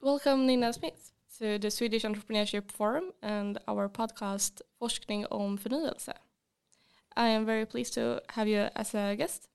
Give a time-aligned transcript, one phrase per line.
[0.00, 6.12] Welcome Nina Smith to the Swedish Entrepreneurship Forum and our podcast Forskning om förnyelse.
[7.16, 9.48] I am very pleased to have you as a guest.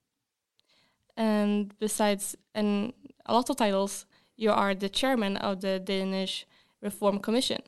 [1.16, 2.92] And besides an,
[3.24, 6.46] a lot of titles, you are the chairman of the Danish
[6.82, 7.62] Reform Commission.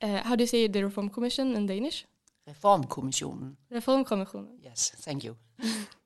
[0.00, 2.06] Uh, how do you say the Reform Commission in Danish?
[2.46, 3.56] Reformkommissionen.
[3.70, 4.56] Reformkommissionen.
[4.62, 5.36] Yes, thank you.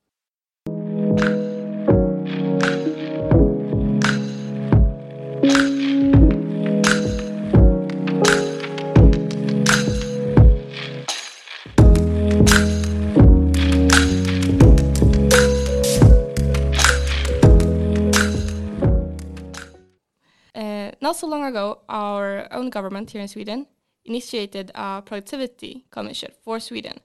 [21.17, 23.67] so long ago, our own government here in Sweden
[24.05, 26.99] initiated a productivity commission for Sweden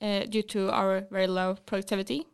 [0.00, 2.26] uh, due to our very low productivity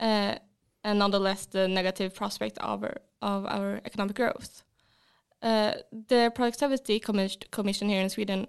[0.00, 0.36] uh,
[0.84, 4.62] and nonetheless the negative prospect of our, of our economic growth.
[5.42, 5.74] Uh,
[6.08, 8.46] the productivity commis- commission here in Sweden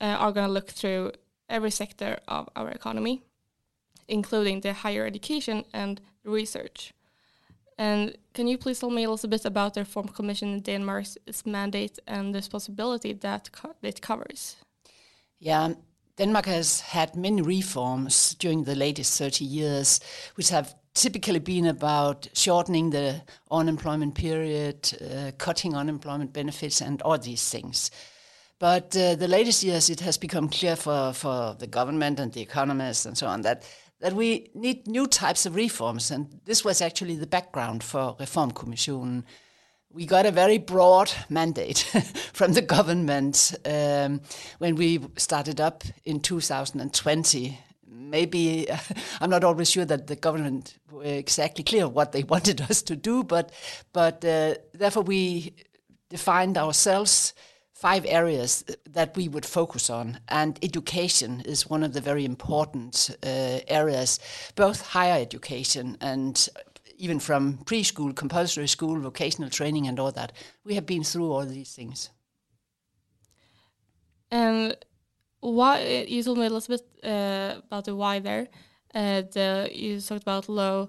[0.00, 1.12] uh, are going to look through
[1.48, 3.22] every sector of our economy,
[4.08, 6.92] including the higher education and research.
[7.78, 11.18] And can you please tell me a little bit about the Reform Commission in Denmark's
[11.44, 14.56] mandate and the responsibility that co- it covers?
[15.38, 15.74] Yeah,
[16.16, 20.00] Denmark has had many reforms during the latest 30 years,
[20.36, 27.18] which have typically been about shortening the unemployment period, uh, cutting unemployment benefits, and all
[27.18, 27.90] these things.
[28.58, 32.40] But uh, the latest years, it has become clear for, for the government and the
[32.40, 33.64] economists and so on that
[34.00, 36.10] that we need new types of reforms.
[36.10, 39.24] And this was actually the background for Reformkommissionen.
[39.90, 41.78] We got a very broad mandate
[42.32, 44.20] from the government um,
[44.58, 47.58] when we started up in 2020.
[47.88, 48.76] Maybe uh,
[49.20, 52.96] I'm not always sure that the government were exactly clear what they wanted us to
[52.96, 53.52] do, but
[53.92, 55.54] but uh, therefore we
[56.10, 57.32] defined ourselves
[57.76, 63.10] five areas that we would focus on, and education is one of the very important
[63.22, 64.18] uh, areas,
[64.54, 66.48] both higher education and
[66.98, 70.32] even from preschool, compulsory school, vocational training, and all that.
[70.64, 72.10] We have been through all these things.
[74.30, 74.74] And
[75.40, 78.48] why you told me a little bit uh, about the why there.
[78.94, 80.88] Uh, the you talked about low,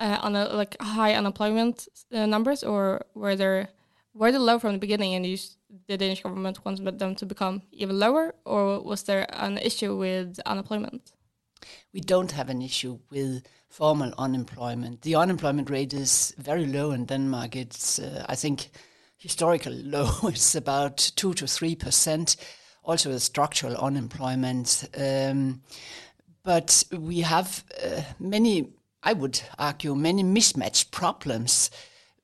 [0.00, 3.68] uh, on a, like high unemployment uh, numbers, or were there
[4.16, 5.24] were they low from the beginning, and
[5.86, 10.40] the Danish government wanted them to become even lower, or was there an issue with
[10.46, 11.12] unemployment?
[11.92, 15.02] We don't have an issue with formal unemployment.
[15.02, 17.56] The unemployment rate is very low in Denmark.
[17.56, 18.70] It's, uh, I think,
[19.18, 20.10] historically low.
[20.24, 22.36] It's about two to three percent.
[22.84, 24.88] Also, the structural unemployment.
[24.96, 25.62] Um,
[26.44, 28.68] but we have uh, many,
[29.02, 31.70] I would argue, many mismatched problems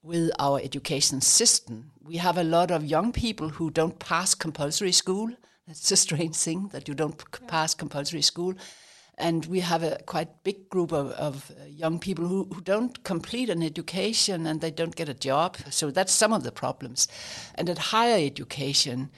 [0.03, 1.93] with our education system.
[2.05, 5.31] We have a lot of young people who don't pass compulsory school.
[5.67, 8.55] That's a strange thing that you don't c- pass compulsory school.
[9.17, 13.51] And we have a quite big group of, of young people who, who don't complete
[13.51, 15.57] an education and they don't get a job.
[15.71, 17.07] So that's some of the problems.
[17.55, 19.11] And at higher education,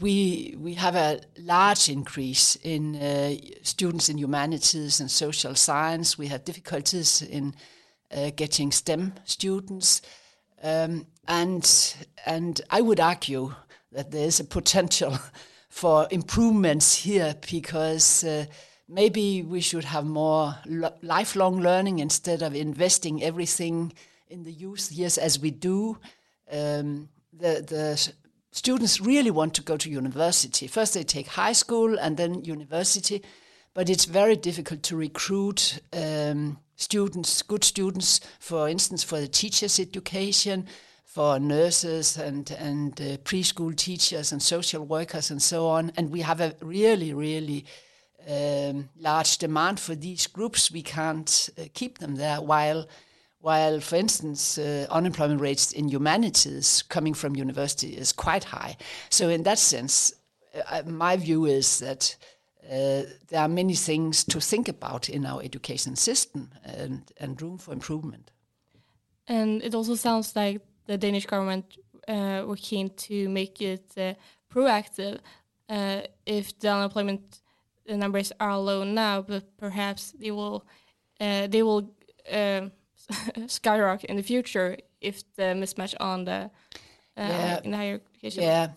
[0.00, 6.16] we we have a large increase in uh, students in humanities and social science.
[6.16, 7.54] We have difficulties in
[8.36, 10.02] getting STEM students,
[10.62, 13.54] um, and and I would argue
[13.92, 15.18] that there is a potential
[15.68, 18.24] for improvements here because.
[18.24, 18.46] Uh,
[18.86, 23.94] Maybe we should have more lo- lifelong learning instead of investing everything
[24.28, 25.98] in the youth years as we do.
[26.52, 28.12] Um, the the
[28.50, 30.66] students really want to go to university.
[30.66, 33.22] First, they take high school and then university,
[33.72, 39.78] but it's very difficult to recruit um, students, good students, for instance, for the teachers'
[39.78, 40.66] education,
[41.04, 45.92] for nurses and and uh, preschool teachers and social workers and so on.
[45.96, 47.64] And we have a really, really
[48.28, 50.72] um, large demand for these groups.
[50.72, 52.86] We can't uh, keep them there while
[53.44, 58.74] while, for instance, uh, unemployment rates in humanities coming from university is quite high.
[59.10, 60.14] So, in that sense,
[60.70, 62.16] uh, my view is that
[62.70, 67.58] uh, there are many things to think about in our education system and, and room
[67.58, 68.32] for improvement.
[69.26, 71.64] And it also sounds like the Danish government
[72.08, 74.14] uh, were keen to make it uh,
[74.52, 75.18] proactive.
[75.68, 77.40] Uh, if the unemployment
[77.88, 80.66] numbers are low now, but perhaps they will
[81.20, 81.90] uh, they will
[82.32, 82.72] um
[83.46, 86.50] skyrocket in the future if the mismatch on the
[87.16, 87.60] uh, Yeah.
[87.64, 88.42] in the higher education.
[88.42, 88.68] Yeah,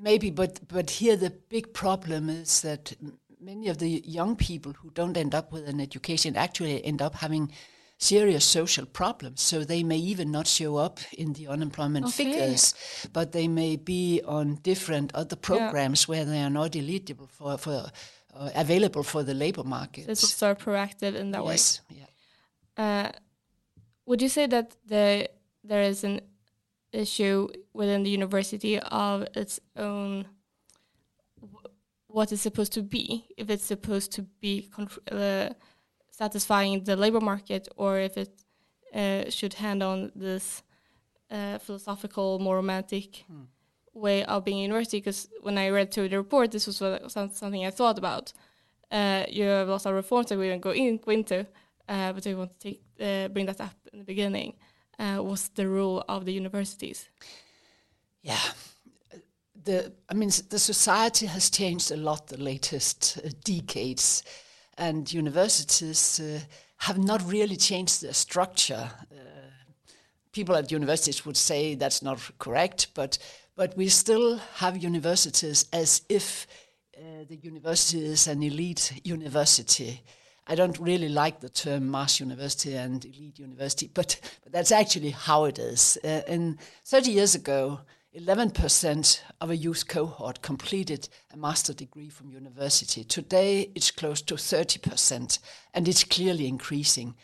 [0.00, 2.92] maybe, but but here the big problem is that
[3.40, 7.14] many of the young people who don't end up with an education actually end up
[7.16, 7.52] having
[7.98, 9.42] serious social problems.
[9.42, 12.24] So they may even not show up in the unemployment Okay.
[12.24, 12.74] figures,
[13.12, 17.90] but they may be on different other programs where they are not eligible for, for
[18.34, 20.16] uh, available for the labor market.
[20.16, 21.52] Sort of proactive in that way.
[21.54, 22.06] yes, yeah.
[22.76, 23.12] Uh,
[24.06, 25.28] would you say that the
[25.62, 26.20] there is an
[26.92, 30.26] issue within the university of its own
[31.40, 31.66] wh-
[32.08, 33.26] what it's supposed to be?
[33.36, 34.68] If it's supposed to be
[35.10, 35.50] uh,
[36.10, 38.42] satisfying the labor market, or if it
[38.94, 40.62] uh, should hand on this
[41.30, 43.24] uh, philosophical, more romantic
[43.94, 44.98] way of being a university?
[44.98, 48.32] Because when I read through the report, this was what, some, something I thought about.
[48.90, 51.46] Uh, you have lots of reforms that we don't go, in, go into,
[51.88, 54.54] uh, but I want to take, uh, bring that up in the beginning.
[55.00, 57.08] Uh, what's the role of the universities?
[58.22, 58.52] Yeah.
[59.64, 64.22] The, I mean, the society has changed a lot the latest uh, decades,
[64.76, 66.40] and universities uh,
[66.76, 68.90] have not really changed their structure.
[69.10, 69.16] Uh,
[70.32, 73.18] people at universities would say that's not correct, but
[73.56, 76.46] but we still have universities as if
[76.96, 80.02] uh, the university is an elite university.
[80.46, 85.10] I don't really like the term mass university and elite university, but, but that's actually
[85.10, 85.98] how it is.
[86.02, 87.80] Uh, and 30 years ago,
[88.18, 93.04] 11% of a youth cohort completed a master degree from university.
[93.04, 95.38] Today, it's close to 30%,
[95.74, 97.14] and it's clearly increasing.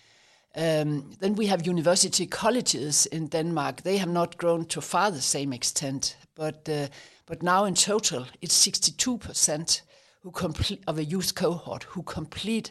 [0.54, 3.82] Um, then we have university colleges in Denmark.
[3.82, 6.86] They have not grown to far the same extent, but uh,
[7.26, 9.82] but now in total it's 62%
[10.22, 12.70] who complete of a youth cohort who complete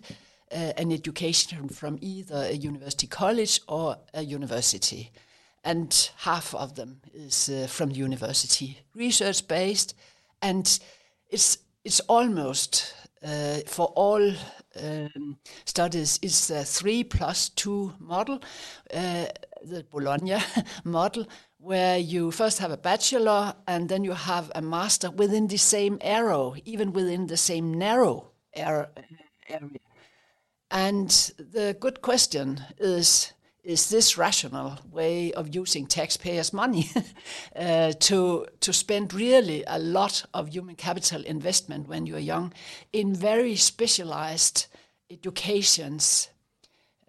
[0.51, 5.11] an education from either a university college or a university,
[5.63, 9.95] and half of them is uh, from the university, research based,
[10.41, 10.79] and
[11.29, 12.93] it's it's almost
[13.23, 14.33] uh, for all
[14.81, 18.41] um, studies is a three plus two model,
[18.93, 19.25] uh,
[19.63, 20.37] the Bologna
[20.83, 21.25] model,
[21.57, 25.97] where you first have a bachelor and then you have a master within the same
[26.01, 28.91] arrow, even within the same narrow ar-
[29.49, 29.79] area.
[30.71, 33.33] And the good question is
[33.65, 36.87] is this rational way of using taxpayers' money
[37.55, 42.53] uh, to to spend really a lot of human capital investment when you're young
[42.93, 44.67] in very specialized
[45.09, 46.29] educations?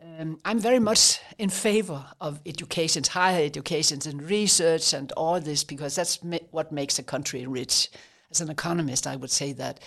[0.03, 5.65] Um, I'm very much in favor of educations, higher educations, and research and all this
[5.65, 7.91] because that's ma- what makes a country rich.
[8.31, 9.81] As an economist, I would say that.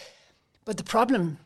[0.66, 1.40] But the problem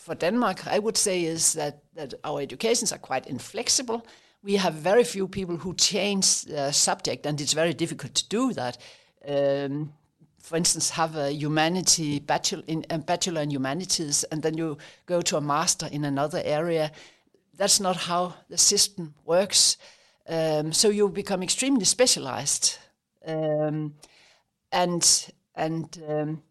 [0.00, 4.02] for Denmark, I would say, is that, that our educations are quite inflexible.
[4.42, 8.52] We have very few people who change the subject, and it's very difficult to do
[8.54, 8.78] that.
[9.28, 9.92] Um,
[10.38, 15.20] for instance, have a humanity bachelor in a bachelor in humanities, and then you go
[15.20, 16.90] to a master in another area.
[17.58, 19.76] That's not how the system works.
[20.26, 22.78] Um, so you become extremely specialized,
[23.26, 23.94] um,
[24.72, 26.42] and and um,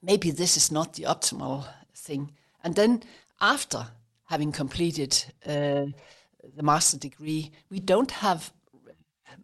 [0.00, 2.32] maybe this is not the optimal thing.
[2.62, 3.02] And then
[3.40, 3.86] after
[4.24, 5.86] having completed uh,
[6.56, 8.52] the master degree, we don't have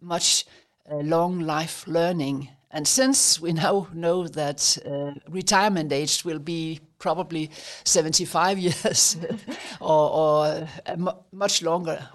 [0.01, 0.45] much
[0.89, 2.49] uh, long life learning.
[2.71, 7.49] And since we now know that uh, retirement age will be probably
[7.83, 9.17] 75 years
[9.81, 10.97] or, or a
[11.31, 12.07] much longer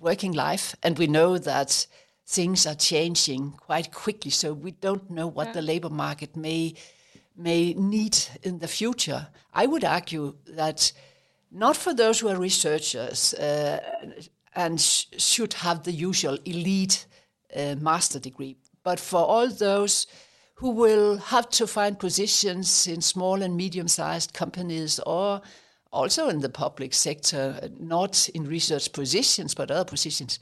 [0.00, 1.86] working life, and we know that
[2.26, 6.74] things are changing quite quickly, so we don't know what the labor market may
[7.36, 9.28] may need in the future.
[9.52, 10.92] I would argue that
[11.50, 13.80] not for those who are researchers uh,
[14.54, 17.06] and sh- should have the usual elite
[17.56, 20.06] uh, master degree, but for all those
[20.56, 25.40] who will have to find positions in small and medium sized companies or
[25.92, 30.38] also in the public sector, not in research positions, but other positions,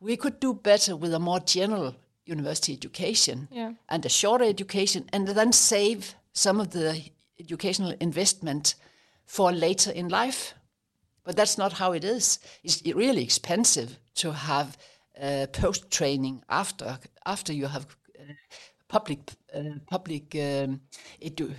[0.00, 1.94] we could do better with a more general
[2.24, 3.72] university education Yeah.
[3.88, 8.74] and a shorter education, and then save some of the educational investment
[9.24, 10.54] for later in life.
[11.24, 12.38] But that's not how it is.
[12.64, 14.76] It's really expensive to have
[15.20, 17.86] uh, post training after after you have
[18.18, 18.32] uh,
[18.88, 19.20] public
[19.54, 20.80] uh, public um,
[21.20, 21.54] edu-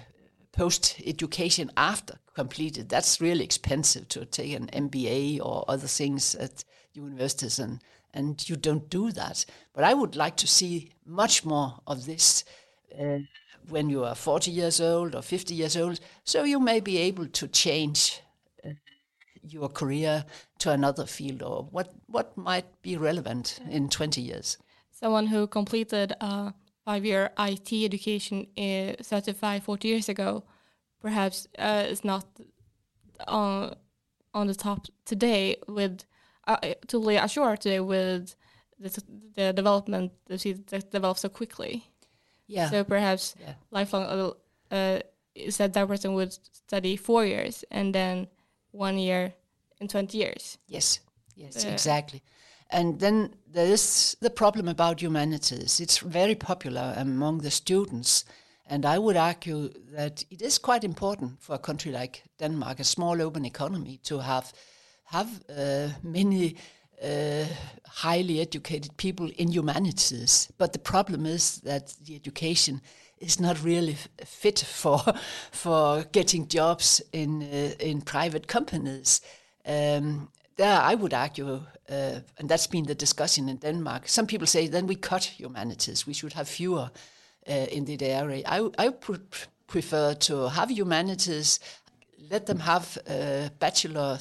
[0.52, 2.90] post education after completed.
[2.90, 7.80] That's really expensive to take an MBA or other things at universities, and
[8.14, 9.46] and you don't do that.
[9.74, 12.44] But I would like to see much more of this.
[13.64, 16.98] Uh, when you are 40 years old or 50 years old, so you may be
[16.98, 18.22] able to change
[18.66, 18.70] uh,
[19.42, 20.26] your career
[20.60, 24.58] to another field or what, what might be relevant in 20 years.
[24.92, 26.54] Someone who completed a
[26.86, 30.44] five-year IT education uh, certified 40 years ago,
[31.02, 32.26] perhaps uh, is not
[33.28, 33.76] on
[34.34, 36.06] on the top today with
[36.48, 38.36] uh, totally assured today with
[38.80, 39.04] the,
[39.36, 41.93] the development that develops so quickly.
[42.54, 42.70] Yeah.
[42.70, 43.54] So perhaps yeah.
[43.72, 45.00] lifelong uh, uh,
[45.36, 48.28] is that that person would study four years and then
[48.72, 49.34] one year
[49.80, 50.58] in 20 years.
[50.68, 51.00] Yes,
[51.36, 52.22] yes, uh, exactly.
[52.70, 55.80] And then there is the problem about humanities.
[55.80, 58.26] It's very popular among the students.
[58.66, 62.84] And I would argue that it is quite important for a country like Denmark, a
[62.84, 64.54] small open economy, to have
[65.06, 66.56] have uh, many
[67.04, 67.46] uh,
[67.88, 70.52] highly educated people in humanities.
[70.58, 72.82] But the problem is that the education
[73.20, 73.96] is not really
[74.26, 75.02] fit for
[75.52, 79.22] for getting jobs in uh, in private companies.
[79.66, 84.08] Um, there, I would argue, uh, and that's been the discussion in Denmark.
[84.08, 86.92] Some people say then we cut humanities; we should have fewer
[87.48, 88.44] uh, in the area.
[88.46, 89.16] I, I pr-
[89.68, 91.60] prefer to have humanities,
[92.30, 94.20] let them have uh, bachelor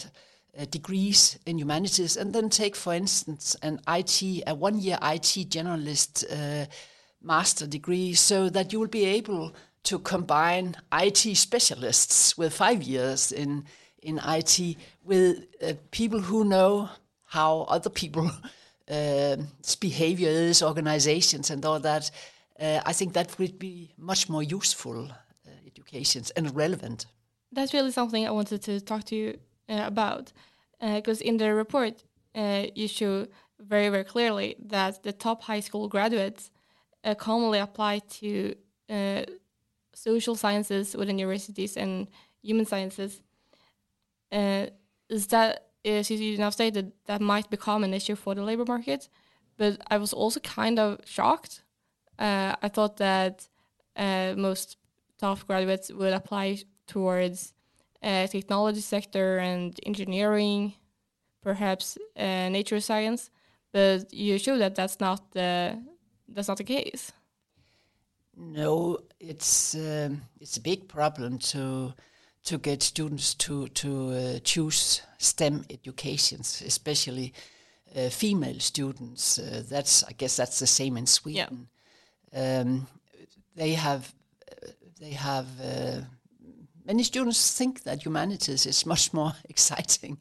[0.58, 6.24] uh, degrees in humanities, and then take, for instance, an IT, a one-year IT generalist
[6.30, 6.66] uh,
[7.22, 9.54] master degree, so that you will be able
[9.84, 13.64] to combine IT specialists with five years in
[14.02, 16.88] in IT with uh, people who know
[17.24, 18.32] how other people's
[19.80, 22.10] behavior is, organizations, and all that.
[22.60, 27.06] Uh, I think that would be much more useful uh, educations and relevant.
[27.52, 30.32] That's really something I wanted to talk to you uh, about,
[30.80, 33.26] because in the report you show
[33.58, 36.50] very very clearly that the top high school graduates
[37.18, 38.54] commonly apply to
[39.94, 42.08] social sciences within universities and
[42.42, 43.20] human sciences.
[44.30, 44.66] Uh,
[45.08, 49.08] is that is you now stated that might become an issue for the labor market,
[49.58, 51.62] but I was also kind of shocked
[52.18, 53.48] uh, I thought that
[53.96, 54.76] uh, most
[55.18, 57.52] top graduates would apply towards
[58.02, 60.74] uh, technology sector and engineering,
[61.42, 63.30] perhaps uh, nature science,
[63.72, 65.78] but you show that that's not the
[66.28, 67.12] that's not the case.
[68.36, 71.92] No, it's um, it's a big problem to
[72.44, 77.32] to get students to to uh, choose STEM educations, especially
[77.96, 79.38] uh, female students.
[79.38, 81.48] Uh, that's I guess that's the same in Sweden.
[81.50, 81.66] Yeah
[82.34, 82.86] um,
[83.54, 84.12] they have
[85.00, 86.00] they have uh,
[86.84, 90.18] many students think that humanities is much more exciting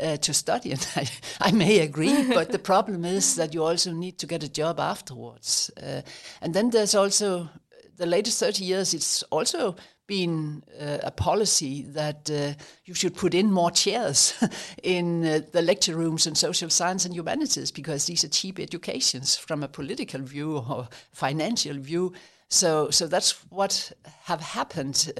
[0.00, 1.08] uh, to study, and I,
[1.40, 2.32] I may agree.
[2.34, 6.02] but the problem is that you also need to get a job afterwards, uh,
[6.40, 7.48] and then there's also
[7.96, 8.94] the latest thirty years.
[8.94, 9.76] It's also
[10.06, 12.52] been uh, a policy that uh,
[12.84, 14.34] you should put in more chairs
[14.82, 19.36] in uh, the lecture rooms in social science and humanities because these are cheap educations
[19.36, 22.12] from a political view or financial view.
[22.48, 23.92] So, so that's what
[24.24, 25.10] have happened.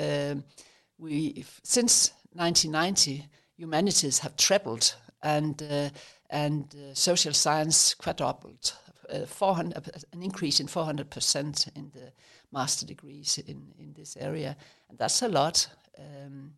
[1.02, 5.90] We since 1990, humanities have trebled and uh,
[6.30, 8.72] and uh, social science quadrupled.
[9.12, 12.12] Uh, 400, an increase in 400% in the
[12.52, 14.56] master degrees in, in this area.
[14.88, 15.68] And that's a lot.
[15.98, 16.52] Um,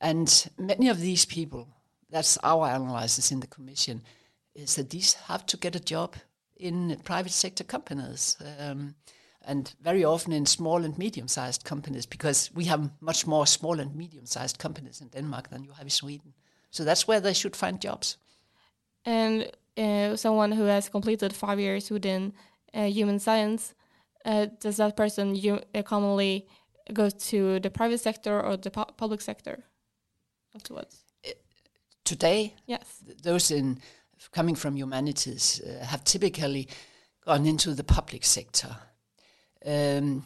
[0.00, 1.68] and many of these people,
[2.10, 4.02] that's our analysis in the commission,
[4.54, 6.16] is that these have to get a job
[6.56, 8.36] in private sector companies.
[8.58, 8.94] Um,
[9.44, 13.94] and very often in small and medium-sized companies, because we have much more small and
[13.94, 16.34] medium-sized companies in Denmark than you have in Sweden.
[16.70, 18.18] So that's where they should find jobs.
[19.04, 22.32] And uh, someone who has completed five years within
[22.74, 23.74] uh, human science
[24.24, 26.46] uh, does that person you, uh, commonly
[26.92, 29.64] go to the private sector or the pu public sector
[30.54, 31.04] afterwards?
[32.04, 33.78] Today, yes, th those in
[34.30, 36.66] coming from humanities uh, have typically
[37.24, 38.76] gone into the public sector,
[39.66, 40.24] um,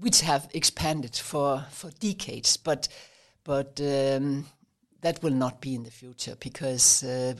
[0.00, 2.88] which have expanded for for decades, but
[3.44, 4.46] but um,
[5.00, 7.34] that will not be in the future because uh,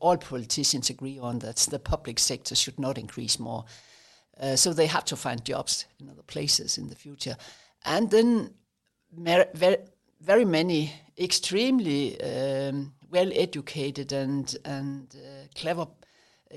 [0.00, 3.64] all politicians agree on that the public sector should not increase more.
[4.40, 7.36] Uh, so they have to find jobs in other places in the future.
[7.84, 8.54] And then
[9.12, 9.78] very,
[10.20, 15.86] very many extremely um, well educated and, and uh, clever
[16.52, 16.56] uh,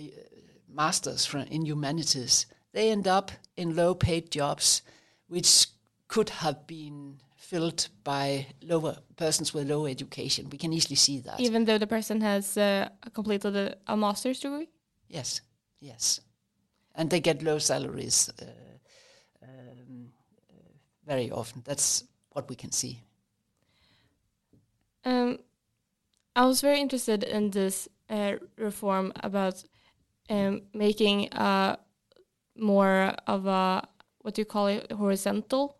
[0.69, 4.81] masters from, in humanities, they end up in low paid jobs,
[5.27, 5.67] which
[6.07, 10.49] could have been filled by lower persons with low education.
[10.49, 11.39] We can easily see that.
[11.39, 14.69] Even though the person has uh, completed a, a master's degree?
[15.07, 15.41] Yes,
[15.79, 16.21] yes
[16.95, 18.45] and they get low salaries uh,
[19.43, 20.11] um,
[20.49, 20.71] uh,
[21.05, 21.61] very often.
[21.65, 23.01] That's what we can see.
[25.03, 25.39] Um,
[26.35, 29.63] I was very interested in this uh, reform about
[30.29, 31.77] um, making uh,
[32.61, 33.87] more of a
[34.19, 35.77] what do you call it horizontal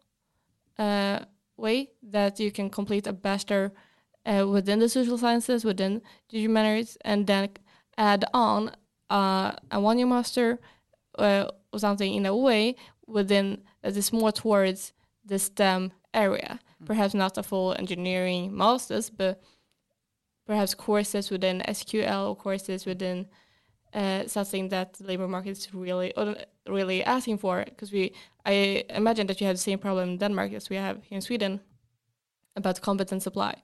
[0.79, 1.19] uh,
[1.57, 3.71] way that you can complete a bachelor
[4.25, 7.49] uh, within the social sciences, within the humanities, and then
[7.97, 8.71] add on
[9.09, 10.59] uh, a one-year master
[11.19, 12.75] uh, or something in a way
[13.07, 14.93] within that is more towards
[15.25, 16.59] the STEM area.
[16.81, 16.85] Mm.
[16.85, 19.41] Perhaps not a full engineering master's, but
[20.45, 23.27] perhaps courses within SQL or courses within
[23.93, 26.13] uh, something that the labor market is really
[26.67, 27.63] really asking for.
[27.65, 28.13] Because we,
[28.45, 31.21] I imagine that you have the same problem in Denmark as we have here in
[31.21, 31.59] Sweden
[32.55, 33.55] about competent supply,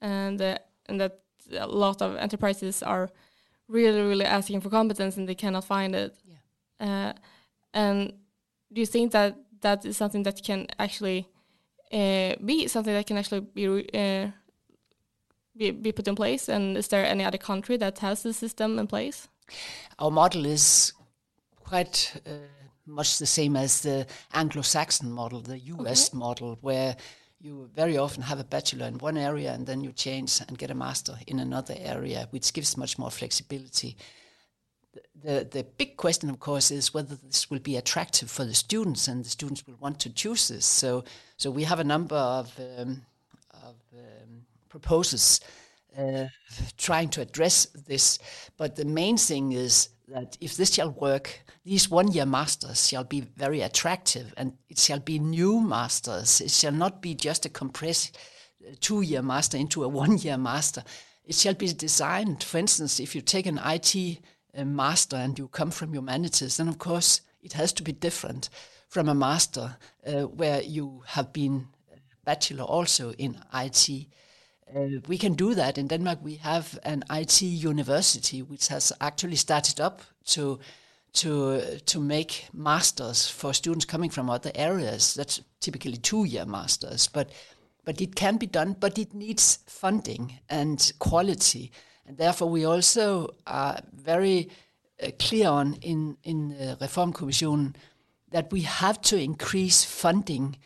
[0.00, 1.20] and uh, and that
[1.52, 3.10] a lot of enterprises are
[3.68, 6.14] really really asking for competence and they cannot find it.
[6.24, 6.86] Yeah.
[6.86, 7.12] Uh,
[7.72, 8.12] and
[8.72, 11.26] do you think that that is something that can actually
[11.92, 14.30] uh, be something that can actually be, uh,
[15.56, 16.48] be be put in place?
[16.48, 19.28] And is there any other country that has the system in place?
[19.98, 20.92] Our model is
[21.60, 22.30] quite uh,
[22.86, 26.18] much the same as the Anglo-Saxon model, the US okay.
[26.18, 26.96] model, where
[27.40, 30.70] you very often have a bachelor in one area and then you change and get
[30.70, 33.96] a master in another area, which gives much more flexibility.
[34.94, 38.54] The, the, the big question, of course, is whether this will be attractive for the
[38.54, 40.64] students and the students will want to choose this.
[40.64, 41.04] So,
[41.36, 43.02] so we have a number of, um,
[43.52, 45.40] of um, proposals
[45.98, 46.26] uh,
[46.76, 48.18] trying to address this.
[48.56, 53.04] But the main thing is that if this shall work, these one year masters shall
[53.04, 56.40] be very attractive and it shall be new masters.
[56.40, 58.18] It shall not be just a compressed
[58.66, 60.84] uh, two year master into a one year master.
[61.24, 64.18] It shall be designed, for instance, if you take an IT
[64.56, 68.50] uh, master and you come from humanities, then of course it has to be different
[68.88, 71.68] from a master uh, where you have been
[72.24, 74.06] bachelor also in IT.
[74.72, 75.78] Uh, we can do that.
[75.78, 80.58] In Denmark, we have an IT university which has actually started up to
[81.12, 85.14] to to make masters for students coming from other areas.
[85.14, 87.30] That's typically two-year masters, but
[87.84, 88.76] but it can be done.
[88.80, 91.70] But it needs funding and quality,
[92.06, 94.48] and therefore we also are very
[95.02, 97.76] uh, clear on in in the Reform Commission
[98.30, 100.56] that we have to increase funding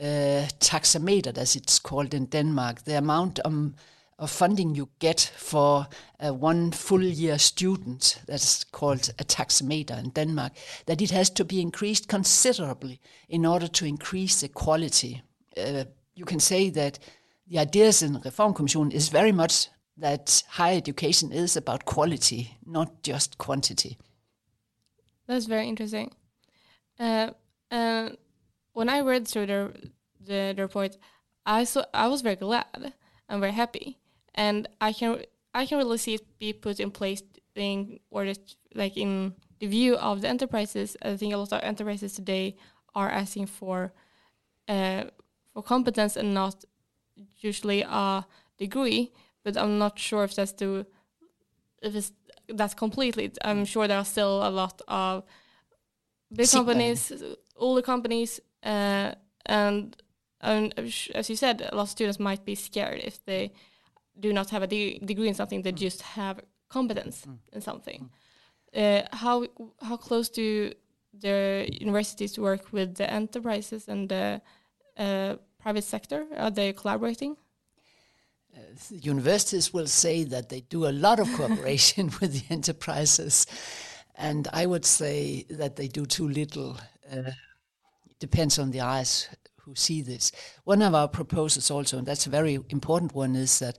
[0.00, 3.74] uh, taxameter, as it's called in Denmark, the amount um,
[4.18, 5.86] of funding you get for
[6.20, 10.52] one full year student, that's called a taxameter in Denmark,
[10.86, 15.22] that it has to be increased considerably in order to increase the quality.
[15.56, 16.98] Uh, you can say that
[17.46, 23.02] the ideas in Reform Commission is very much that higher education is about quality, not
[23.02, 23.96] just quantity.
[25.26, 26.12] That's very interesting.
[26.98, 27.30] Uh,
[27.70, 28.10] uh,
[28.76, 29.72] when I read through the
[30.20, 30.98] the, the report,
[31.46, 32.92] I saw I was very glad
[33.28, 33.98] and very happy,
[34.34, 35.22] and I can
[35.54, 37.22] I can really see it be put in place
[37.54, 40.94] in order to, like in the view of the enterprises.
[41.02, 42.56] I think a lot of enterprises today
[42.94, 43.94] are asking for
[44.68, 45.04] uh,
[45.54, 46.64] for competence and not
[47.38, 48.26] usually a
[48.58, 49.12] degree.
[49.42, 50.86] But I'm not sure if that's the
[51.80, 52.12] if it's
[52.48, 53.32] that's completely.
[53.42, 55.24] I'm sure there are still a lot of
[56.30, 57.10] big companies,
[57.56, 59.14] older companies, uh,
[59.46, 59.96] and,
[60.40, 60.74] and
[61.14, 63.52] as you said, a lot of students might be scared if they
[64.18, 65.76] do not have a de degree in something; they mm.
[65.86, 67.38] just have competence mm.
[67.52, 68.10] in something.
[68.74, 69.02] Mm.
[69.04, 69.46] Uh, how
[69.80, 70.72] how close do
[71.14, 74.40] the universities work with the enterprises and the
[74.98, 76.26] uh, private sector?
[76.36, 77.36] Are they collaborating?
[78.54, 83.46] Uh, universities will say that they do a lot of cooperation with the enterprises,
[84.16, 86.76] and I would say that they do too little.
[87.10, 87.30] Uh,
[88.18, 89.28] depends on the eyes
[89.62, 90.32] who see this.
[90.64, 93.78] One of our proposals also, and that's a very important one, is that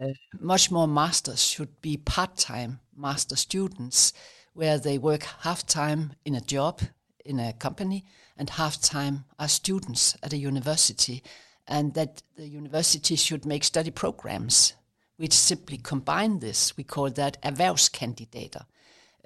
[0.00, 0.08] uh,
[0.40, 4.12] much more masters should be part-time master students,
[4.54, 6.80] where they work half-time in a job
[7.24, 8.04] in a company
[8.36, 11.22] and half-time as students at a university,
[11.66, 14.74] and that the university should make study programs
[15.16, 16.76] which simply combine this.
[16.76, 18.64] We call that erhvervskandidater.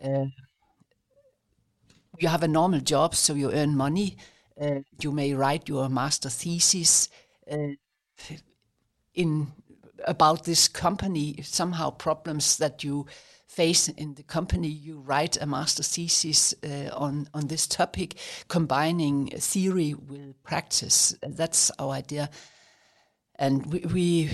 [0.02, 0.26] Uh,
[2.18, 4.16] you have a normal job, so you earn money,
[4.60, 7.08] uh, you may write your master thesis
[7.50, 7.74] uh,
[9.14, 9.52] in
[10.06, 13.06] about this company, somehow problems that you
[13.46, 14.68] face in the company.
[14.68, 18.16] You write a master thesis uh, on on this topic,
[18.48, 21.14] combining theory with practice.
[21.22, 22.30] That's our idea,
[23.38, 24.30] and we we,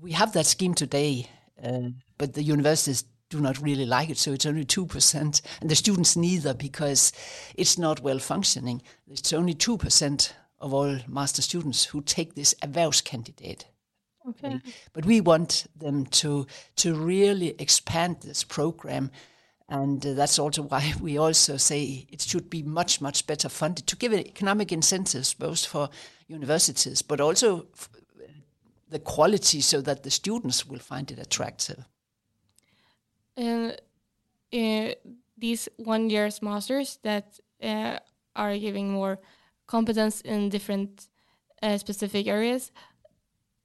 [0.00, 1.28] we have that scheme today.
[1.62, 5.40] Uh, but the universities do not really like it, so it's only 2%.
[5.60, 7.12] And the students neither, because
[7.56, 8.80] it's not well functioning.
[9.08, 13.64] It's only 2% of all master students who take this erhvervskandidat.
[14.28, 14.60] Okay.
[14.92, 19.10] But we want them to, to really expand this program.
[19.68, 23.88] And uh, that's also why we also say it should be much, much better funded
[23.88, 25.90] to give it economic incentives both for
[26.28, 27.66] universities, but also
[28.90, 31.84] the quality so that the students will find it attractive.
[33.36, 33.76] And
[35.36, 37.98] these one year's masters that uh,
[38.36, 39.18] are giving more
[39.66, 41.08] competence in different
[41.62, 42.72] uh, specific areas.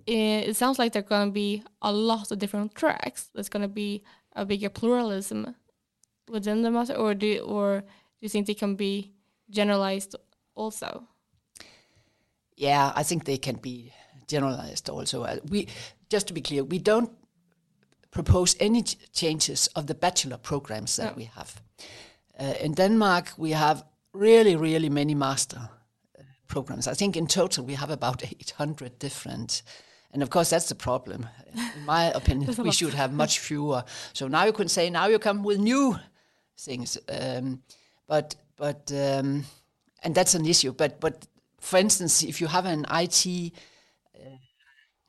[0.05, 3.29] It, sounds like there are going to be a lot of different tracks.
[3.33, 4.03] There's going to be
[4.33, 5.55] a bigger pluralism
[6.27, 9.11] within the master, or do or do you think they can be
[9.49, 10.15] generalized
[10.55, 11.07] also?
[12.55, 13.93] Yeah, I think they can be
[14.27, 15.23] generalized also.
[15.23, 15.67] Uh, we
[16.09, 17.11] just to be clear, we don't
[18.11, 21.17] propose any ch- changes of the bachelor programs that No.
[21.17, 21.61] we have.
[22.39, 25.69] Uh, in Denmark, we have really, really many master
[26.17, 26.87] uh, programs.
[26.87, 29.63] I think in total we have about 800 different.
[30.13, 31.27] And of course, that's the problem.
[31.53, 33.83] In my opinion, we should have much fewer.
[34.13, 35.99] So now you can say, now you come with new
[36.57, 36.97] things.
[37.07, 37.61] Um,
[38.07, 39.45] but, but, um,
[40.03, 40.73] and that's an issue.
[40.73, 41.27] But, but
[41.59, 43.53] for instance, if you have an IT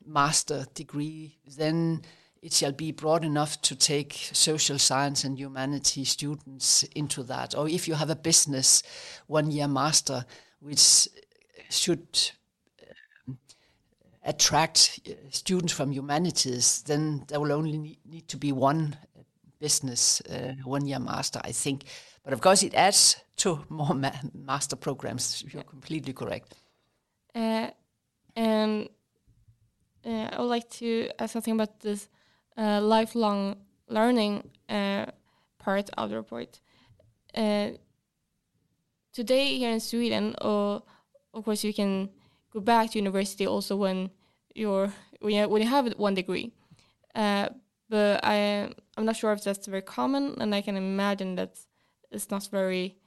[0.05, 2.01] master degree, then
[2.41, 7.55] it shall be broad enough to take social science and humanity students into that.
[7.55, 8.81] Or if you have a business
[9.27, 10.25] one year master,
[10.59, 11.07] which
[11.69, 12.31] should
[13.27, 13.37] um,
[14.23, 18.97] attract uh, students from humanities, then there will only need, need to be one
[19.59, 21.83] business uh, one year master, I think.
[22.23, 25.43] But of course, it adds to more ma- master programs.
[25.53, 26.55] You're completely correct.
[27.35, 27.69] Uh,
[28.35, 28.89] and
[30.05, 32.09] uh, I would like to ask something about this
[32.61, 33.55] uh, lifelong
[33.87, 35.05] learning uh,
[35.57, 36.59] part of the report.
[37.35, 37.71] Uh,
[39.11, 40.83] today here in Sweden, or
[41.33, 42.09] of course you can
[42.53, 44.11] go back to university also when
[44.53, 46.53] you're when you, when you have one degree.
[47.15, 47.49] Uh,
[47.89, 51.59] but I I'm not sure if that's very common, and I can imagine that
[52.11, 52.97] it's not very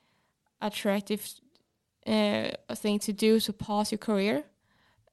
[0.60, 1.22] attractive
[2.06, 4.44] uh, thing to do to pause your career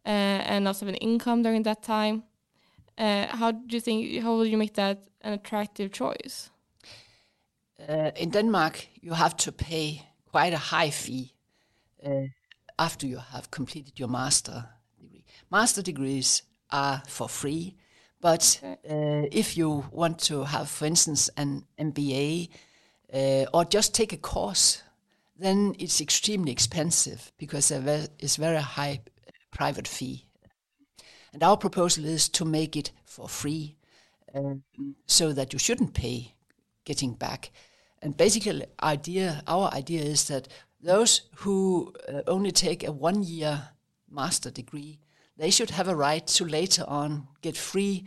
[0.05, 0.09] uh,
[0.49, 2.23] and not have an income during that time.
[3.01, 4.21] Uh, how do you think?
[4.21, 6.51] How will you make that an attractive choice?
[7.89, 11.33] Uh, in Denmark, you have to pay quite a high fee
[12.05, 12.27] uh,
[12.77, 14.65] after you have completed your master
[14.99, 15.25] degree.
[15.49, 17.75] Master degrees are for free,
[18.21, 22.49] but uh, if you want to have, for instance, an MBA
[23.11, 24.83] uh, or just take a course,
[25.39, 29.01] then it's extremely expensive because there is very high
[29.49, 30.27] private fee.
[31.33, 33.75] And our proposal is to make it for free
[34.33, 34.63] um,
[35.05, 36.33] so that you shouldn't pay
[36.85, 37.51] getting back.
[38.01, 40.47] And basically, idea our idea is that
[40.81, 43.61] those who uh, only take a one-year
[44.09, 44.99] master degree,
[45.37, 48.05] they should have a right to later on get free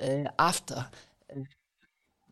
[0.00, 0.86] uh, after
[1.30, 1.40] uh,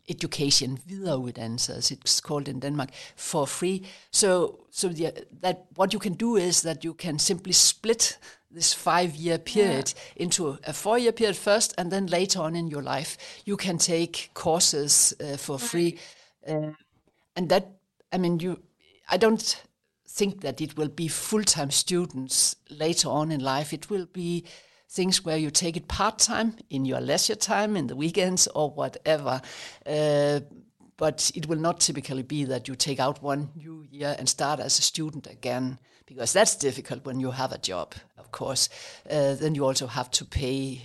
[0.09, 3.83] education, videreuddannelse, as it's called in Denmark, for free.
[4.11, 8.17] So, so the, that what you can do is that you can simply split
[8.53, 13.17] this five-year period into a four-year period first, and then later on in your life,
[13.45, 15.97] you can take courses uh, for free.
[16.47, 16.71] Uh,
[17.35, 17.67] and that,
[18.11, 18.61] I mean, you,
[19.09, 19.63] I don't
[20.07, 23.73] think that it will be full-time students later on in life.
[23.73, 24.45] It will be
[24.87, 29.41] things where you take it part-time in your leisure time, in the weekends or whatever.
[29.85, 30.41] Uh,
[30.97, 34.59] but it will not typically be that you take out one new year and start
[34.59, 37.95] as a student again, because that's difficult when you have a job,
[38.33, 38.69] course.
[39.09, 40.81] Uh, then you also have to pay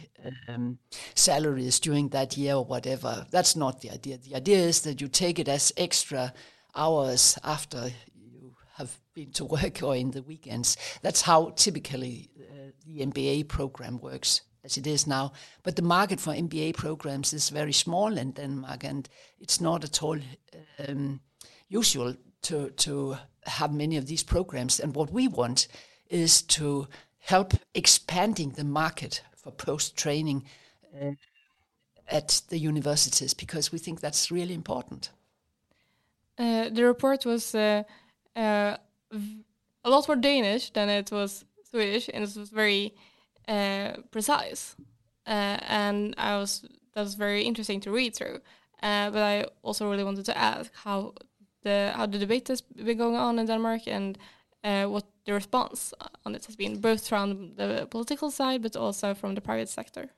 [0.49, 0.79] um,
[1.15, 3.27] salaries during that year or whatever.
[3.31, 4.19] That's not the idea.
[4.19, 6.33] The idea is that you take it as extra
[6.75, 10.77] hours after you have been to work or in the weekends.
[11.03, 15.33] That's how typically uh, the MBA program works as it is now.
[15.63, 19.09] But the market for MBA programs is very small in Denmark, and
[19.41, 20.19] it's not at all
[20.89, 21.21] um,
[21.69, 24.81] usual to to have many of these programs.
[24.81, 25.69] And what we want
[26.11, 26.89] is to
[27.29, 30.43] help expanding the market for post training
[30.95, 31.13] uh,
[32.11, 35.11] at the universities because we think that's really important.
[36.39, 37.83] Uh, the report was uh,
[38.35, 38.77] uh,
[39.85, 42.95] a lot more Danish than it was Swedish, and it was very
[43.47, 44.77] uh, precise.
[45.27, 46.65] Uh, and I was
[46.95, 48.41] that was very interesting to read through.
[48.81, 51.13] But I also really wanted to ask how
[51.63, 54.19] the how the debate has been going on in Denmark and
[54.69, 59.15] uh, what the response on it has been, both from the political side but also
[59.15, 60.11] from the private sector.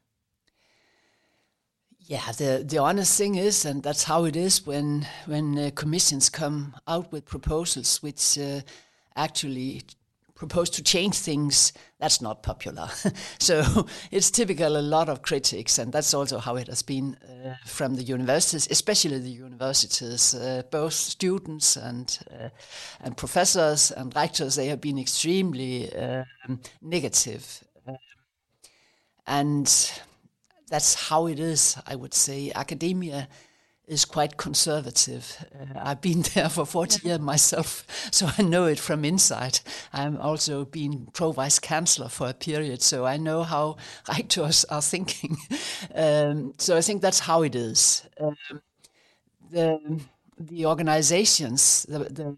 [2.07, 6.31] Yeah, the the honest thing is, and that's how it is when when uh, commissions
[6.31, 8.61] come out with proposals which uh,
[9.15, 9.83] actually
[10.41, 11.73] propose to change things.
[11.99, 12.89] That's not popular.
[13.39, 17.55] so it's typical a lot of critics, and that's also how it has been uh,
[17.67, 20.35] from the universities, especially the universities.
[20.35, 22.49] Uh, both students and uh,
[23.05, 27.63] and professors and rectors, they have been extremely um, negative
[29.27, 29.93] and
[30.69, 31.77] that's how it is.
[31.87, 33.29] I would say academia
[33.91, 35.45] is quite conservative.
[35.53, 37.09] Uh, I've been there for 40 yeah.
[37.09, 39.61] years myself, so I know it from inside.
[39.93, 43.77] I'm also been pro vice chancellor for a period, so I know how
[44.09, 45.37] rectors are thinking.
[45.95, 48.09] um, so I think that's how it is.
[48.21, 48.37] Um,
[49.51, 50.01] the
[50.39, 52.37] the organizations, the, the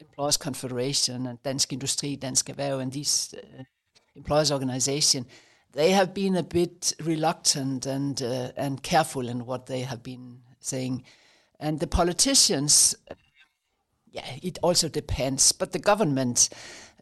[0.00, 3.62] Employers Confederation and Dansk Industri, Dansk Erhverv, and these uh,
[4.16, 5.26] employers organization,
[5.72, 10.40] they have been a bit reluctant and uh, and careful in what they have been
[10.66, 11.04] saying,
[11.60, 12.94] and the politicians.
[14.10, 16.48] Yeah, it also depends, but the government,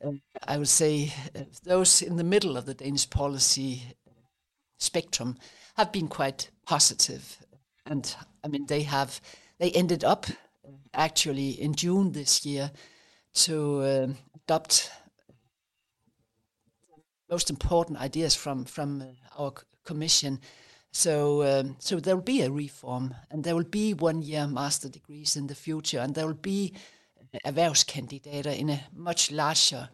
[0.05, 0.13] uh,
[0.49, 3.83] I would say, uh, those in the middle of the Danish policy
[4.79, 5.37] spectrum
[5.77, 6.67] have been quite positive.
[6.67, 7.47] positive,
[7.87, 9.21] and I mean they have
[9.59, 10.27] they ended up
[10.93, 12.71] actually in June this year
[13.35, 14.91] to uh, adopt
[17.31, 19.53] most important ideas from from uh, our
[19.85, 20.41] commission.
[20.97, 24.89] So um, so there will be a reform, and there will be one year master
[24.89, 26.73] degrees in the future, and there will be
[27.45, 29.89] erhvervskandidater in a much larger,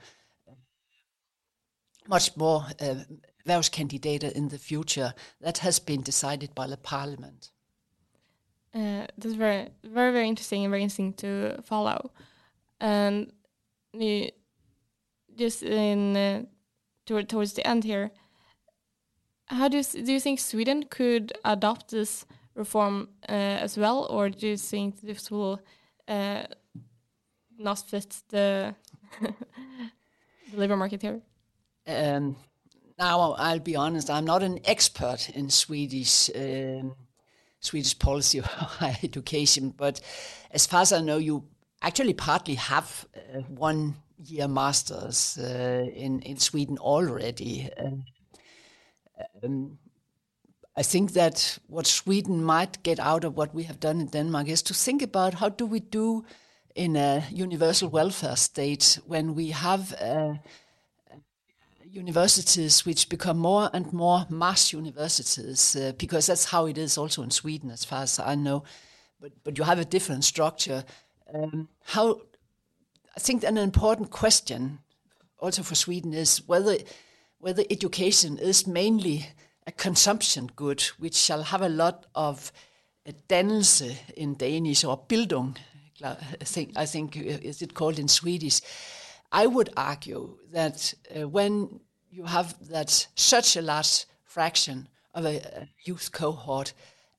[2.07, 2.97] much more uh,
[3.47, 5.15] erhvervskandidater in the future.
[5.41, 7.51] That has been decided by the parliament.
[8.75, 12.13] Uh, that's very, very, very interesting and very interesting to follow.
[12.79, 13.33] And
[15.35, 16.43] just in uh,
[17.07, 18.11] toward, towards the end here,
[19.51, 24.31] how do you, do you think Sweden could adopt this reform uh, as well, or
[24.31, 25.61] do you think this will
[26.07, 26.45] uh,
[27.59, 28.75] not fit the,
[29.21, 31.21] the labor market here?
[31.87, 32.37] Um,
[32.99, 36.31] now, I'll be honest, I'm not an expert in Swedish.
[36.35, 36.95] Um,
[37.63, 38.47] Swedish policy or
[39.03, 40.01] education, but
[40.51, 41.45] as far as I know, you
[41.83, 47.69] actually partly have uh, one year masters uh, in in Sweden already.
[47.77, 48.05] Um,
[50.77, 54.49] I think that what Sweden might get out of what we have done in Denmark
[54.49, 56.25] is to think about how do we do
[56.75, 60.35] in a universal welfare state when we have uh,
[61.91, 67.23] universities which become more and more mass universities, uh, because that's how it is also
[67.23, 68.63] in Sweden, as far as I know.
[69.21, 70.85] But but you have a different structure.
[71.35, 72.21] Um, how
[73.17, 74.79] I think an important question
[75.39, 76.79] also for Sweden is whether
[77.41, 79.27] whether education is mainly
[79.67, 82.53] a consumption good, which shall have a lot of
[83.09, 85.57] uh, dannelse in Danish or Bildung.
[86.03, 88.61] I think uh, is it called in Swedish.
[89.33, 95.37] I would argue that uh, when you have that such a large fraction of a,
[95.37, 96.73] a youth cohort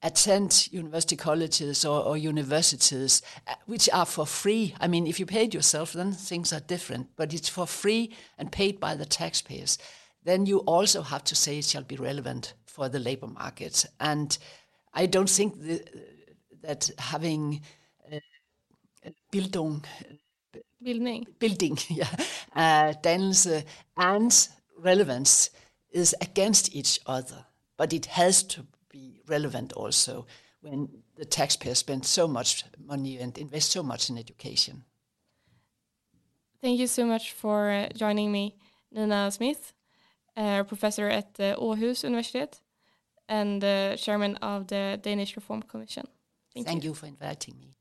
[0.04, 3.22] attend university colleges or, or, universities,
[3.68, 4.74] which are for free.
[4.80, 8.52] I mean, if you paid yourself, then things are different, but it's for free and
[8.52, 9.78] paid by the taxpayers.
[10.24, 13.86] Then you also have to say it shall be relevant for the labor market.
[14.00, 14.38] And
[14.94, 15.84] I don't think the,
[16.62, 17.62] that having
[18.12, 18.20] uh,
[19.32, 19.84] Bildung,
[20.84, 21.28] Building.
[21.38, 22.10] Building, yeah,
[22.56, 23.64] uh, dannelse
[23.98, 24.48] and
[24.80, 25.52] relevance
[25.92, 27.46] is against each other,
[27.78, 30.26] but it has to be relevant also
[30.62, 34.84] when the taxpayer spends so much money and invest so much in education.
[36.62, 38.56] Thank you so much for uh, joining me,
[38.92, 39.74] Nina Smith,
[40.38, 42.58] uh, professor at the Aarhus University
[43.28, 46.06] and uh, chairman of the Danish Reform Commission.
[46.54, 46.90] Thank, Thank you.
[46.90, 47.76] you for inviting me.